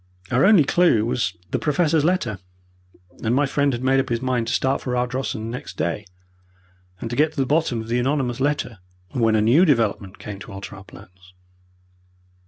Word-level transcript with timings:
Our 0.31 0.45
only 0.45 0.63
clue 0.63 1.05
was 1.05 1.37
the 1.51 1.59
Professor's 1.59 2.03
letter, 2.03 2.39
and 3.23 3.35
my 3.35 3.45
friend 3.45 3.71
had 3.71 3.83
made 3.83 3.99
up 3.99 4.09
his 4.09 4.19
mind 4.19 4.47
to 4.47 4.53
start 4.53 4.81
for 4.81 4.97
Ardrossan 4.97 5.51
next 5.51 5.77
day, 5.77 6.07
and 6.99 7.07
to 7.11 7.15
get 7.15 7.33
to 7.33 7.37
the 7.39 7.45
bottom 7.45 7.81
of 7.81 7.87
the 7.87 7.99
anonymous 7.99 8.39
letter, 8.39 8.79
when 9.11 9.35
a 9.35 9.41
new 9.41 9.63
development 9.63 10.17
came 10.17 10.39
to 10.39 10.51
alter 10.53 10.75
our 10.75 10.83
plans. 10.83 11.35